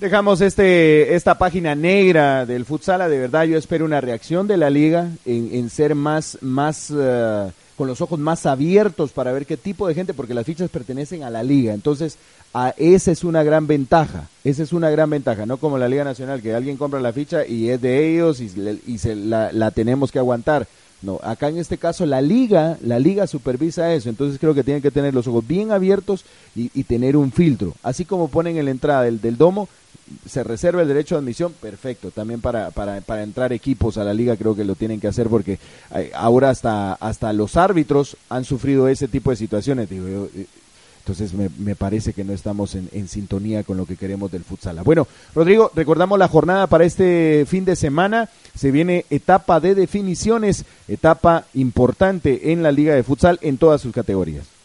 Dejamos 0.00 0.40
este, 0.42 1.16
esta 1.16 1.38
página 1.38 1.74
negra 1.74 2.46
del 2.46 2.64
futsal. 2.64 3.10
De 3.10 3.18
verdad, 3.18 3.46
yo 3.46 3.58
espero 3.58 3.84
una 3.84 4.00
reacción 4.00 4.46
de 4.46 4.56
la 4.56 4.70
liga 4.70 5.10
en, 5.26 5.50
en 5.52 5.70
ser 5.70 5.96
más, 5.96 6.38
más 6.40 6.90
uh, 6.90 7.50
con 7.76 7.88
los 7.88 8.00
ojos 8.00 8.16
más 8.16 8.46
abiertos 8.46 9.10
para 9.10 9.32
ver 9.32 9.44
qué 9.44 9.56
tipo 9.56 9.88
de 9.88 9.94
gente, 9.94 10.14
porque 10.14 10.34
las 10.34 10.46
fichas 10.46 10.70
pertenecen 10.70 11.24
a 11.24 11.30
la 11.30 11.42
liga. 11.42 11.74
Entonces, 11.74 12.16
a, 12.54 12.74
esa 12.76 13.10
es 13.10 13.24
una 13.24 13.42
gran 13.42 13.66
ventaja. 13.66 14.28
Esa 14.44 14.62
es 14.62 14.72
una 14.72 14.88
gran 14.88 15.10
ventaja, 15.10 15.46
no 15.46 15.56
como 15.56 15.78
la 15.78 15.88
Liga 15.88 16.04
Nacional, 16.04 16.42
que 16.42 16.54
alguien 16.54 16.76
compra 16.76 17.00
la 17.00 17.12
ficha 17.12 17.44
y 17.44 17.68
es 17.68 17.80
de 17.80 18.08
ellos 18.08 18.40
y, 18.40 18.52
y 18.86 18.98
se, 18.98 19.16
la, 19.16 19.50
la 19.52 19.72
tenemos 19.72 20.12
que 20.12 20.20
aguantar. 20.20 20.68
No, 21.00 21.20
acá 21.22 21.48
en 21.48 21.58
este 21.58 21.78
caso 21.78 22.06
la 22.06 22.20
liga, 22.20 22.76
la 22.82 22.98
liga 22.98 23.28
supervisa 23.28 23.94
eso, 23.94 24.08
entonces 24.08 24.40
creo 24.40 24.52
que 24.52 24.64
tienen 24.64 24.82
que 24.82 24.90
tener 24.90 25.14
los 25.14 25.28
ojos 25.28 25.46
bien 25.46 25.70
abiertos 25.70 26.24
y, 26.56 26.72
y 26.74 26.82
tener 26.82 27.16
un 27.16 27.30
filtro. 27.30 27.74
Así 27.84 28.04
como 28.04 28.26
ponen 28.26 28.58
en 28.58 28.64
la 28.64 28.72
entrada 28.72 29.02
del, 29.02 29.20
del 29.20 29.36
domo, 29.36 29.68
se 30.26 30.44
reserva 30.44 30.82
el 30.82 30.88
derecho 30.88 31.14
de 31.14 31.20
admisión, 31.20 31.52
perfecto. 31.52 32.10
También 32.10 32.40
para, 32.40 32.70
para, 32.70 33.00
para 33.00 33.22
entrar 33.22 33.52
equipos 33.52 33.98
a 33.98 34.04
la 34.04 34.14
liga 34.14 34.36
creo 34.36 34.54
que 34.54 34.64
lo 34.64 34.74
tienen 34.74 35.00
que 35.00 35.08
hacer 35.08 35.28
porque 35.28 35.58
eh, 35.94 36.10
ahora 36.14 36.50
hasta, 36.50 36.94
hasta 36.94 37.32
los 37.32 37.56
árbitros 37.56 38.16
han 38.28 38.44
sufrido 38.44 38.88
ese 38.88 39.08
tipo 39.08 39.30
de 39.30 39.36
situaciones. 39.36 39.88
Digo, 39.88 40.08
yo, 40.08 40.28
eh, 40.34 40.46
entonces 41.00 41.32
me, 41.32 41.48
me, 41.58 41.74
parece 41.74 42.12
que 42.12 42.22
no 42.22 42.34
estamos 42.34 42.74
en, 42.74 42.90
en, 42.92 43.08
sintonía 43.08 43.62
con 43.62 43.78
lo 43.78 43.86
que 43.86 43.96
queremos 43.96 44.30
del 44.30 44.44
futsal. 44.44 44.82
Bueno, 44.84 45.06
Rodrigo, 45.34 45.70
recordamos 45.74 46.18
la 46.18 46.28
jornada 46.28 46.66
para 46.66 46.84
este 46.84 47.46
fin 47.48 47.64
de 47.64 47.76
semana. 47.76 48.28
Se 48.54 48.70
viene 48.70 49.06
etapa 49.08 49.58
de 49.58 49.74
definiciones, 49.74 50.66
etapa 50.86 51.46
importante 51.54 52.52
en 52.52 52.62
la 52.62 52.72
liga 52.72 52.94
de 52.94 53.02
futsal 53.04 53.38
en 53.40 53.56
todas 53.56 53.80
sus 53.80 53.94
categorías. 53.94 54.57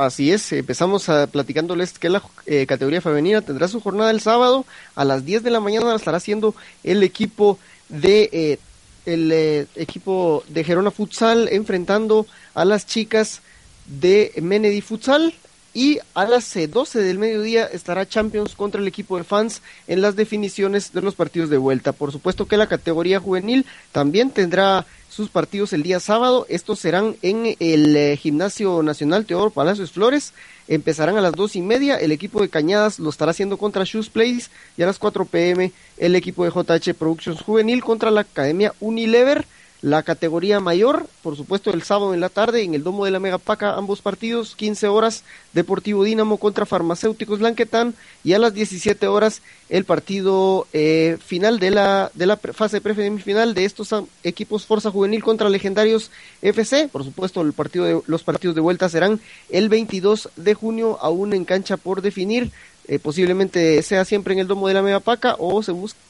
Así 0.00 0.32
es, 0.32 0.50
empezamos 0.52 1.10
a, 1.10 1.26
platicándoles 1.26 1.98
que 1.98 2.08
la 2.08 2.22
eh, 2.46 2.64
categoría 2.64 3.02
femenina 3.02 3.42
tendrá 3.42 3.68
su 3.68 3.82
jornada 3.82 4.10
el 4.10 4.22
sábado 4.22 4.64
a 4.94 5.04
las 5.04 5.26
10 5.26 5.42
de 5.42 5.50
la 5.50 5.60
mañana, 5.60 5.94
estará 5.94 6.16
haciendo 6.16 6.54
el 6.84 7.02
equipo 7.02 7.58
de 7.90 8.30
eh, 8.32 8.58
el 9.04 9.30
eh, 9.30 9.66
equipo 9.76 10.42
de 10.48 10.64
Gerona 10.64 10.90
Futsal 10.90 11.48
enfrentando 11.52 12.26
a 12.54 12.64
las 12.64 12.86
chicas 12.86 13.42
de 13.84 14.32
Menedy 14.40 14.80
Futsal 14.80 15.34
y 15.74 15.98
a 16.14 16.24
las 16.24 16.54
12 16.54 17.00
del 17.00 17.18
mediodía 17.18 17.66
estará 17.66 18.08
Champions 18.08 18.54
contra 18.54 18.80
el 18.80 18.88
equipo 18.88 19.18
de 19.18 19.24
fans 19.24 19.60
en 19.86 20.00
las 20.00 20.16
definiciones 20.16 20.94
de 20.94 21.02
los 21.02 21.14
partidos 21.14 21.50
de 21.50 21.58
vuelta. 21.58 21.92
Por 21.92 22.10
supuesto 22.10 22.46
que 22.46 22.56
la 22.56 22.68
categoría 22.68 23.20
juvenil 23.20 23.66
también 23.92 24.30
tendrá 24.30 24.86
sus 25.10 25.28
partidos 25.28 25.72
el 25.72 25.82
día 25.82 26.00
sábado. 26.00 26.46
Estos 26.48 26.78
serán 26.78 27.16
en 27.20 27.56
el 27.58 27.96
eh, 27.96 28.16
Gimnasio 28.16 28.82
Nacional 28.82 29.26
Teodoro 29.26 29.50
Palacios 29.50 29.90
Flores. 29.90 30.32
Empezarán 30.68 31.18
a 31.18 31.20
las 31.20 31.32
dos 31.32 31.56
y 31.56 31.60
media. 31.60 31.96
El 31.96 32.12
equipo 32.12 32.40
de 32.40 32.48
Cañadas 32.48 33.00
lo 33.00 33.10
estará 33.10 33.32
haciendo 33.32 33.58
contra 33.58 33.84
Shoes 33.84 34.08
Place. 34.08 34.48
Y 34.76 34.82
a 34.82 34.86
las 34.86 34.98
4 34.98 35.24
pm 35.26 35.72
el 35.98 36.14
equipo 36.14 36.44
de 36.44 36.50
JH 36.50 36.94
Productions 36.94 37.42
Juvenil 37.42 37.82
contra 37.82 38.10
la 38.10 38.22
Academia 38.22 38.72
Unilever. 38.80 39.44
La 39.82 40.02
categoría 40.02 40.60
mayor, 40.60 41.06
por 41.22 41.36
supuesto, 41.36 41.70
el 41.72 41.82
sábado 41.82 42.12
en 42.12 42.20
la 42.20 42.28
tarde 42.28 42.62
en 42.62 42.74
el 42.74 42.82
Domo 42.82 43.06
de 43.06 43.10
la 43.10 43.18
Megapaca, 43.18 43.76
ambos 43.76 44.02
partidos, 44.02 44.54
15 44.54 44.88
horas, 44.88 45.24
Deportivo 45.54 46.04
Dínamo 46.04 46.36
contra 46.36 46.66
Farmacéuticos 46.66 47.40
Lanquetán 47.40 47.94
y 48.22 48.34
a 48.34 48.38
las 48.38 48.52
17 48.52 49.06
horas 49.06 49.40
el 49.70 49.86
partido 49.86 50.66
eh, 50.74 51.16
final 51.24 51.58
de 51.58 51.70
la, 51.70 52.10
de 52.12 52.26
la 52.26 52.36
fase 52.36 52.82
prefemifinal 52.82 53.54
de 53.54 53.64
estos 53.64 53.88
equipos 54.22 54.66
Fuerza 54.66 54.90
Juvenil 54.90 55.24
contra 55.24 55.48
Legendarios 55.48 56.10
FC. 56.42 56.88
Por 56.88 57.02
supuesto, 57.02 57.40
el 57.40 57.54
partido 57.54 57.86
de, 57.86 58.02
los 58.06 58.22
partidos 58.22 58.54
de 58.54 58.60
vuelta 58.60 58.90
serán 58.90 59.18
el 59.48 59.70
22 59.70 60.28
de 60.36 60.52
junio, 60.52 60.98
aún 61.00 61.32
en 61.32 61.46
cancha 61.46 61.78
por 61.78 62.02
definir. 62.02 62.50
Eh, 62.86 62.98
posiblemente 62.98 63.82
sea 63.82 64.04
siempre 64.04 64.34
en 64.34 64.40
el 64.40 64.46
Domo 64.46 64.68
de 64.68 64.74
la 64.74 64.82
Megapaca 64.82 65.36
o 65.38 65.62
se 65.62 65.72
busque 65.72 66.09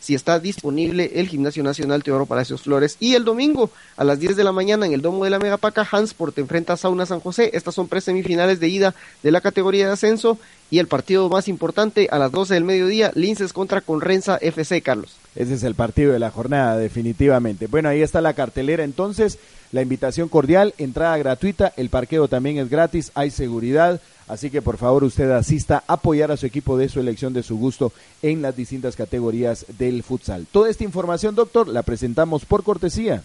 si 0.00 0.14
está 0.14 0.40
disponible 0.40 1.12
el 1.14 1.28
Gimnasio 1.28 1.62
Nacional 1.62 2.02
Teodoro 2.02 2.26
Palacios 2.26 2.62
Flores. 2.62 2.96
Y 3.00 3.14
el 3.14 3.24
domingo 3.24 3.70
a 3.96 4.04
las 4.04 4.18
10 4.18 4.36
de 4.36 4.44
la 4.44 4.52
mañana 4.52 4.86
en 4.86 4.92
el 4.92 5.02
Domo 5.02 5.24
de 5.24 5.30
la 5.30 5.38
Megapaca, 5.38 5.86
Hansport 5.90 6.38
enfrenta 6.38 6.72
a 6.72 6.76
Sauna 6.76 7.06
San 7.06 7.20
José. 7.20 7.50
Estas 7.54 7.74
son 7.74 7.88
presemifinales 7.88 8.60
de 8.60 8.68
ida 8.68 8.94
de 9.22 9.30
la 9.30 9.40
categoría 9.40 9.86
de 9.86 9.92
ascenso. 9.92 10.38
Y 10.70 10.78
el 10.78 10.88
partido 10.88 11.28
más 11.28 11.46
importante 11.46 12.08
a 12.10 12.18
las 12.18 12.32
12 12.32 12.54
del 12.54 12.64
mediodía, 12.64 13.12
Linces 13.14 13.52
contra 13.52 13.80
Conrenza 13.80 14.38
FC, 14.38 14.82
Carlos. 14.82 15.16
Ese 15.36 15.54
es 15.54 15.62
el 15.62 15.74
partido 15.74 16.12
de 16.12 16.18
la 16.18 16.30
jornada, 16.30 16.76
definitivamente. 16.76 17.68
Bueno, 17.68 17.88
ahí 17.88 18.02
está 18.02 18.20
la 18.20 18.34
cartelera 18.34 18.82
entonces. 18.82 19.38
La 19.72 19.82
invitación 19.82 20.28
cordial, 20.28 20.74
entrada 20.78 21.16
gratuita, 21.18 21.72
el 21.76 21.90
parqueo 21.90 22.28
también 22.28 22.58
es 22.58 22.70
gratis, 22.70 23.10
hay 23.14 23.30
seguridad. 23.30 24.00
Así 24.26 24.48
que 24.50 24.62
por 24.62 24.78
favor 24.78 25.04
usted 25.04 25.30
asista 25.30 25.84
a 25.86 25.94
apoyar 25.94 26.32
a 26.32 26.36
su 26.36 26.46
equipo 26.46 26.78
de 26.78 26.88
su 26.88 26.98
elección 26.98 27.34
de 27.34 27.42
su 27.42 27.58
gusto 27.58 27.92
en 28.22 28.40
las 28.40 28.56
distintas 28.56 28.96
categorías 28.96 29.43
del 29.78 30.02
futsal. 30.02 30.46
Toda 30.50 30.70
esta 30.70 30.84
información, 30.84 31.34
doctor, 31.34 31.68
la 31.68 31.82
presentamos 31.82 32.44
por 32.44 32.62
cortesía. 32.62 33.22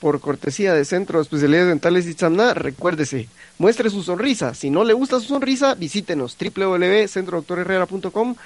Por 0.00 0.20
cortesía 0.20 0.74
de 0.74 0.84
Centro 0.84 1.18
de 1.18 1.24
Especialidades 1.24 1.68
Dentales 1.68 2.06
Itzamna, 2.06 2.54
recuérdese, 2.54 3.28
muestre 3.58 3.90
su 3.90 4.02
sonrisa. 4.02 4.54
Si 4.54 4.70
no 4.70 4.84
le 4.84 4.94
gusta 4.94 5.18
su 5.18 5.26
sonrisa, 5.26 5.74
visítenos 5.74 6.36
www.centrodoctorherrera.com, 6.38 8.36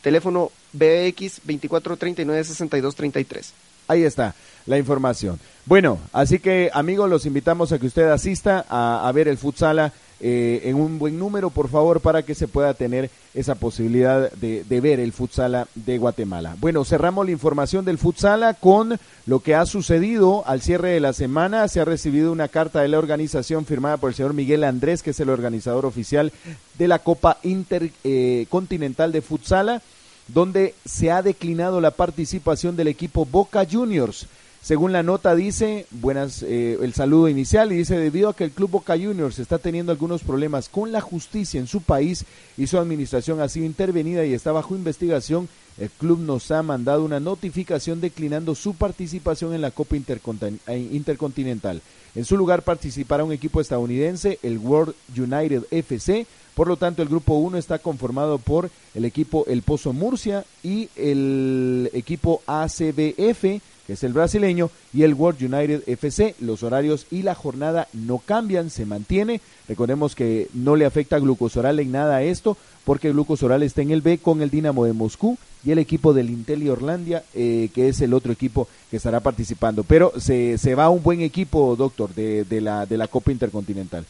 teléfono 0.00 0.50
BX 0.72 1.40
2439 1.44 2.44
6233. 2.44 3.52
Ahí 3.88 4.04
está 4.04 4.34
la 4.66 4.78
información. 4.78 5.38
Bueno, 5.66 5.98
así 6.12 6.38
que 6.38 6.70
amigos, 6.72 7.10
los 7.10 7.26
invitamos 7.26 7.72
a 7.72 7.78
que 7.78 7.86
usted 7.86 8.08
asista 8.08 8.64
a, 8.68 9.06
a 9.06 9.12
ver 9.12 9.28
el 9.28 9.38
futsala 9.38 9.92
eh, 10.24 10.62
en 10.66 10.76
un 10.76 11.00
buen 11.00 11.18
número, 11.18 11.50
por 11.50 11.68
favor, 11.68 12.00
para 12.00 12.22
que 12.22 12.36
se 12.36 12.46
pueda 12.46 12.74
tener 12.74 13.10
esa 13.34 13.56
posibilidad 13.56 14.30
de, 14.30 14.62
ver 14.80 15.00
el 15.00 15.12
futsala 15.12 15.66
de 15.74 15.98
Guatemala. 15.98 16.56
Bueno, 16.60 16.84
cerramos 16.84 17.26
la 17.26 17.32
información 17.32 17.84
del 17.84 17.98
futsala 17.98 18.54
con 18.54 19.00
lo 19.26 19.40
que 19.40 19.56
ha 19.56 19.66
sucedido 19.66 20.44
al 20.46 20.62
cierre 20.62 20.90
de 20.90 21.00
la 21.00 21.12
semana. 21.12 21.66
Se 21.66 21.80
ha 21.80 21.84
recibido 21.84 22.30
una 22.30 22.46
carta 22.46 22.82
de 22.82 22.88
la 22.88 22.98
organización 22.98 23.66
firmada 23.66 23.96
por 23.96 24.10
el 24.10 24.14
señor 24.14 24.32
Miguel 24.32 24.62
Andrés, 24.62 25.02
que 25.02 25.10
es 25.10 25.18
el 25.18 25.28
organizador 25.28 25.86
oficial 25.86 26.32
de 26.78 26.86
la 26.86 27.00
Copa 27.00 27.38
Intercontinental 27.42 29.10
eh, 29.10 29.14
de 29.14 29.22
Futsala, 29.22 29.82
donde 30.28 30.76
se 30.84 31.10
ha 31.10 31.22
declinado 31.22 31.80
la 31.80 31.90
participación 31.90 32.76
del 32.76 32.86
equipo 32.86 33.24
Boca 33.24 33.66
Juniors. 33.68 34.28
Según 34.62 34.92
la 34.92 35.02
nota 35.02 35.34
dice, 35.34 35.86
buenas, 35.90 36.44
eh, 36.44 36.78
el 36.80 36.94
saludo 36.94 37.28
inicial 37.28 37.72
y 37.72 37.78
dice, 37.78 37.98
debido 37.98 38.28
a 38.28 38.36
que 38.36 38.44
el 38.44 38.52
Club 38.52 38.70
Boca 38.70 38.96
Juniors 38.96 39.40
está 39.40 39.58
teniendo 39.58 39.90
algunos 39.90 40.22
problemas 40.22 40.68
con 40.68 40.92
la 40.92 41.00
justicia 41.00 41.58
en 41.58 41.66
su 41.66 41.80
país 41.80 42.24
y 42.56 42.68
su 42.68 42.78
administración 42.78 43.40
ha 43.40 43.48
sido 43.48 43.66
intervenida 43.66 44.24
y 44.24 44.34
está 44.34 44.52
bajo 44.52 44.76
investigación, 44.76 45.48
el 45.78 45.90
club 45.90 46.20
nos 46.20 46.48
ha 46.52 46.62
mandado 46.62 47.04
una 47.04 47.18
notificación 47.18 48.00
declinando 48.00 48.54
su 48.54 48.74
participación 48.74 49.52
en 49.52 49.62
la 49.62 49.72
Copa 49.72 49.96
eh, 49.96 50.88
Intercontinental. 50.92 51.82
En 52.14 52.24
su 52.24 52.36
lugar 52.36 52.62
participará 52.62 53.24
un 53.24 53.32
equipo 53.32 53.60
estadounidense, 53.60 54.38
el 54.44 54.58
World 54.58 54.94
United 55.16 55.64
FC. 55.72 56.24
Por 56.54 56.68
lo 56.68 56.76
tanto, 56.76 57.02
el 57.02 57.08
grupo 57.08 57.34
1 57.34 57.58
está 57.58 57.78
conformado 57.78 58.38
por 58.38 58.70
el 58.94 59.04
equipo 59.04 59.44
El 59.46 59.62
Pozo 59.62 59.92
Murcia 59.92 60.44
y 60.62 60.88
el 60.96 61.90
equipo 61.94 62.42
ACBF 62.46 63.60
que 63.86 63.94
es 63.94 64.04
el 64.04 64.12
brasileño, 64.12 64.70
y 64.92 65.02
el 65.02 65.14
World 65.14 65.42
United 65.42 65.82
FC. 65.86 66.34
Los 66.40 66.62
horarios 66.62 67.06
y 67.10 67.22
la 67.22 67.34
jornada 67.34 67.88
no 67.92 68.18
cambian, 68.18 68.70
se 68.70 68.86
mantiene. 68.86 69.40
Recordemos 69.68 70.14
que 70.14 70.48
no 70.54 70.76
le 70.76 70.84
afecta 70.84 71.16
a 71.16 71.18
Glucosoral 71.18 71.80
en 71.80 71.92
nada 71.92 72.16
a 72.16 72.22
esto, 72.22 72.56
porque 72.84 73.12
Glucosoral 73.12 73.62
está 73.62 73.82
en 73.82 73.90
el 73.90 74.02
B 74.02 74.18
con 74.18 74.42
el 74.42 74.50
Dinamo 74.50 74.84
de 74.84 74.92
Moscú 74.92 75.36
y 75.64 75.70
el 75.70 75.78
equipo 75.78 76.12
del 76.12 76.30
Intel 76.30 76.62
y 76.62 76.68
Orlandia, 76.68 77.24
eh, 77.34 77.70
que 77.74 77.88
es 77.88 78.00
el 78.00 78.14
otro 78.14 78.32
equipo 78.32 78.68
que 78.90 78.96
estará 78.96 79.20
participando. 79.20 79.84
Pero 79.84 80.12
se, 80.18 80.58
se 80.58 80.74
va 80.74 80.90
un 80.90 81.02
buen 81.02 81.20
equipo, 81.20 81.76
doctor, 81.76 82.14
de, 82.14 82.44
de, 82.44 82.60
la, 82.60 82.86
de 82.86 82.98
la 82.98 83.08
Copa 83.08 83.32
Intercontinental. 83.32 84.04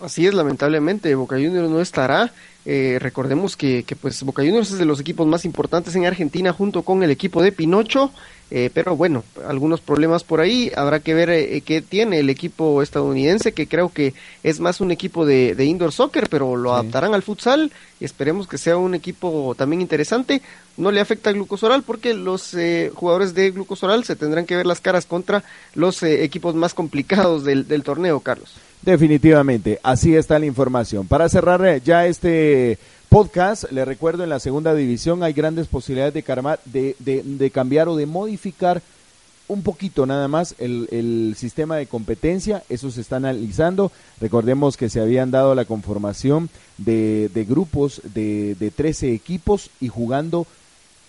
Así 0.00 0.26
es, 0.26 0.34
lamentablemente, 0.34 1.14
Boca 1.14 1.36
Juniors 1.36 1.70
no 1.70 1.80
estará. 1.80 2.32
Eh, 2.66 2.98
recordemos 3.00 3.56
que, 3.56 3.84
que, 3.84 3.94
pues 3.94 4.22
Boca 4.22 4.42
Juniors 4.42 4.70
es 4.70 4.78
de 4.78 4.84
los 4.84 5.00
equipos 5.00 5.26
más 5.26 5.44
importantes 5.44 5.94
en 5.96 6.06
Argentina 6.06 6.52
junto 6.52 6.82
con 6.82 7.02
el 7.02 7.10
equipo 7.10 7.42
de 7.42 7.52
Pinocho, 7.52 8.10
eh, 8.50 8.70
pero 8.72 8.96
bueno, 8.96 9.24
algunos 9.48 9.80
problemas 9.80 10.24
por 10.24 10.40
ahí, 10.40 10.70
habrá 10.76 11.00
que 11.00 11.14
ver 11.14 11.30
eh, 11.30 11.60
qué 11.62 11.82
tiene 11.82 12.20
el 12.20 12.30
equipo 12.30 12.82
estadounidense, 12.82 13.52
que 13.52 13.66
creo 13.66 13.88
que 13.88 14.14
es 14.42 14.60
más 14.60 14.80
un 14.80 14.90
equipo 14.90 15.26
de, 15.26 15.54
de 15.54 15.64
indoor 15.64 15.92
soccer, 15.92 16.28
pero 16.28 16.56
lo 16.56 16.74
adaptarán 16.74 17.14
al 17.14 17.22
futsal 17.22 17.72
y 18.00 18.04
esperemos 18.04 18.46
que 18.46 18.58
sea 18.58 18.76
un 18.76 18.94
equipo 18.94 19.54
también 19.56 19.80
interesante. 19.80 20.42
No 20.76 20.90
le 20.90 21.00
afecta 21.00 21.30
a 21.30 21.32
glucosoral 21.32 21.82
porque 21.82 22.14
los 22.14 22.54
eh, 22.54 22.90
jugadores 22.94 23.34
de 23.34 23.50
glucosoral 23.50 24.04
se 24.04 24.16
tendrán 24.16 24.44
que 24.44 24.56
ver 24.56 24.66
las 24.66 24.80
caras 24.80 25.06
contra 25.06 25.44
los 25.74 26.02
eh, 26.02 26.24
equipos 26.24 26.54
más 26.54 26.74
complicados 26.74 27.44
del, 27.44 27.66
del 27.68 27.82
torneo, 27.82 28.20
Carlos. 28.20 28.54
Definitivamente, 28.82 29.80
así 29.82 30.14
está 30.14 30.38
la 30.38 30.46
información. 30.46 31.06
Para 31.06 31.28
cerrar 31.28 31.64
eh, 31.64 31.80
ya 31.84 32.06
este 32.06 32.78
podcast, 33.14 33.70
le 33.70 33.84
recuerdo 33.84 34.24
en 34.24 34.28
la 34.28 34.40
segunda 34.40 34.74
división 34.74 35.22
hay 35.22 35.34
grandes 35.34 35.68
posibilidades 35.68 36.14
de, 36.14 36.96
de, 36.98 37.22
de 37.22 37.50
cambiar 37.52 37.86
o 37.86 37.94
de 37.94 38.06
modificar 38.06 38.82
un 39.46 39.62
poquito 39.62 40.04
nada 40.04 40.26
más 40.26 40.56
el, 40.58 40.88
el, 40.90 41.36
sistema 41.36 41.76
de 41.76 41.86
competencia, 41.86 42.64
eso 42.68 42.90
se 42.90 43.02
está 43.02 43.14
analizando. 43.14 43.92
Recordemos 44.20 44.76
que 44.76 44.88
se 44.88 45.00
habían 45.00 45.30
dado 45.30 45.54
la 45.54 45.64
conformación 45.64 46.50
de, 46.76 47.30
de 47.32 47.44
grupos 47.44 48.02
de, 48.02 48.56
de 48.56 48.72
13 48.72 49.14
equipos 49.14 49.70
y 49.80 49.86
jugando 49.86 50.48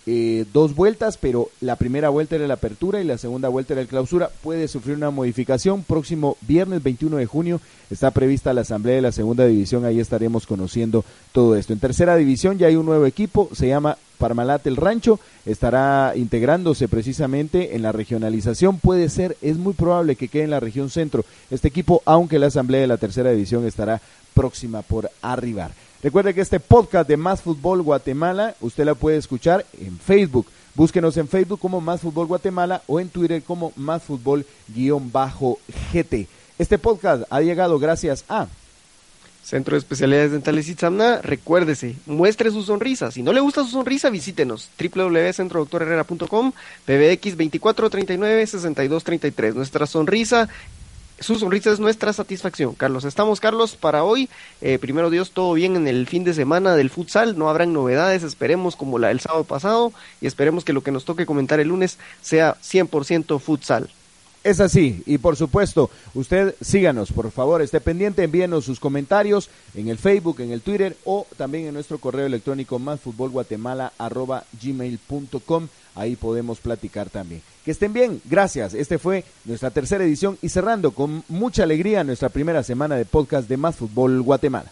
eh, 0.08 0.46
dos 0.54 0.76
vueltas, 0.76 1.18
pero 1.18 1.50
la 1.62 1.78
primera 1.78 2.10
vuelta 2.10 2.36
era 2.36 2.48
la 2.48 2.56
apertura 2.56 3.02
y 3.02 3.04
la 3.04 3.18
segunda 3.18 3.50
vuelta 3.50 3.74
era 3.74 3.82
el 3.82 3.88
clausura. 3.88 4.30
Puede 4.44 4.68
sufrir 4.68 4.96
una 4.96 5.10
modificación. 5.10 5.84
Próximo 5.84 6.38
viernes 6.42 6.84
21 6.84 7.18
de 7.18 7.26
junio 7.26 7.60
está 7.90 8.12
prevista 8.12 8.54
la 8.54 8.62
asamblea 8.62 8.96
de 8.96 9.02
la 9.02 9.12
segunda 9.12 9.48
división. 9.48 9.84
Ahí 9.84 10.00
estaremos 10.00 10.46
conociendo 10.46 11.04
todo 11.32 11.56
esto. 11.56 11.74
En 11.74 11.80
tercera 11.80 12.16
división 12.16 12.60
ya 12.60 12.68
hay 12.68 12.76
un 12.76 12.86
nuevo 12.86 13.08
equipo, 13.08 13.50
se 13.54 13.68
llama 13.68 13.98
Parmalat 14.20 14.68
el 14.68 14.76
Rancho. 14.76 15.20
Estará 15.44 16.14
integrándose 16.16 16.88
precisamente 16.88 17.76
en 17.76 17.82
la 17.82 17.92
regionalización. 17.92 18.78
Puede 18.78 19.10
ser, 19.10 19.38
es 19.42 19.58
muy 19.58 19.74
probable 19.74 20.16
que 20.16 20.28
quede 20.28 20.44
en 20.44 20.52
la 20.52 20.60
región 20.60 20.92
centro 20.92 21.26
este 21.50 21.68
equipo, 21.68 22.04
aunque 22.06 22.38
la 22.38 22.48
asamblea 22.48 22.82
de 22.82 22.88
la 22.88 22.98
tercera 22.98 23.32
división 23.32 23.66
estará 23.66 24.02
próxima 24.36 24.84
por 24.84 25.10
arribar. 25.24 25.72
Recuerde 26.06 26.34
que 26.36 26.42
este 26.42 26.60
podcast 26.60 27.10
de 27.10 27.18
Más 27.18 27.42
Fútbol 27.42 27.82
Guatemala, 27.82 28.54
usted 28.62 28.86
la 28.86 28.94
puede 28.94 29.18
escuchar 29.18 29.66
en 29.82 29.98
Facebook. 29.98 30.46
Búsquenos 30.76 31.18
en 31.18 31.28
Facebook 31.28 31.60
como 31.60 31.82
Más 31.82 32.02
Fútbol 32.02 32.28
Guatemala 32.28 32.84
o 32.86 33.00
en 33.00 33.10
Twitter 33.10 33.42
como 33.42 33.74
Más 33.76 34.04
Fútbol-GT. 34.04 36.28
Este 36.60 36.78
podcast 36.78 37.24
ha 37.32 37.42
llegado 37.42 37.80
gracias 37.80 38.24
a 38.30 38.46
Centro 39.42 39.74
de 39.74 39.80
Especialidades 39.80 40.32
Dentales 40.32 40.70
Itzamna, 40.70 41.24
recuérdese, 41.24 41.96
muestre 42.06 42.52
su 42.52 42.62
sonrisa. 42.62 43.10
Si 43.10 43.24
no 43.24 43.34
le 43.34 43.40
gusta 43.40 43.64
su 43.64 43.72
sonrisa, 43.72 44.12
visítenos 44.12 44.70
www.centrodoctorherrera.com, 44.80 46.52
PBX 46.86 47.36
2439-6233. 47.36 49.56
Nuestra 49.56 49.88
sonrisa 49.88 50.50
su 51.20 51.36
sonrisa 51.36 51.72
es 51.72 51.80
nuestra 51.80 52.14
satisfacción. 52.14 52.76
Carlos, 52.76 53.06
estamos, 53.06 53.40
Carlos, 53.40 53.76
para 53.76 54.04
hoy. 54.04 54.30
Eh, 54.62 54.78
primero 54.80 55.10
Dios, 55.10 55.32
todo 55.32 55.54
bien 55.54 55.76
en 55.76 55.88
el 55.88 56.08
fin 56.08 56.24
de 56.24 56.34
semana 56.34 56.76
del 56.76 56.90
futsal. 56.90 57.38
No 57.38 57.50
habrán 57.50 57.74
novedades, 57.74 58.24
esperemos 58.24 58.76
como 58.76 59.00
la 59.00 59.08
del 59.10 59.20
sábado 59.20 59.44
pasado 59.44 59.94
y 60.22 60.28
esperemos 60.28 60.66
que 60.66 60.74
lo 60.74 60.82
que 60.82 60.92
nos 60.92 61.06
toque 61.06 61.26
comentar 61.26 61.60
el 61.60 61.70
lunes 61.70 61.98
sea 62.22 62.56
100% 62.62 63.40
futsal. 63.40 63.90
Es 64.46 64.60
así, 64.60 65.02
y 65.08 65.18
por 65.18 65.36
supuesto, 65.38 65.90
usted 66.14 66.54
síganos, 66.62 67.12
por 67.12 67.32
favor, 67.32 67.64
esté 67.64 67.82
pendiente, 67.82 68.22
envíenos 68.22 68.64
sus 68.64 68.80
comentarios 68.80 69.50
en 69.74 69.88
el 69.88 69.98
Facebook, 69.98 70.40
en 70.40 70.52
el 70.52 70.62
Twitter 70.62 70.96
o 71.04 71.26
también 71.36 71.66
en 71.66 71.74
nuestro 71.74 71.98
correo 71.98 72.28
electrónico 72.28 72.78
másfutbolguatemala.gmail.com. 72.78 75.68
Ahí 75.96 76.16
podemos 76.16 76.60
platicar 76.60 77.10
también. 77.10 77.42
Que 77.64 77.72
estén 77.72 77.92
bien, 77.92 78.22
gracias. 78.26 78.76
Este 78.76 79.00
fue 79.00 79.24
nuestra 79.46 79.72
tercera 79.72 80.04
edición 80.04 80.38
y 80.44 80.50
cerrando 80.50 80.92
con 80.92 81.24
mucha 81.28 81.64
alegría 81.64 82.04
nuestra 82.04 82.30
primera 82.30 82.62
semana 82.62 82.98
de 82.98 83.06
podcast 83.06 83.50
de 83.50 83.58
Más 83.58 83.76
Fútbol 83.76 84.22
Guatemala. 84.22 84.72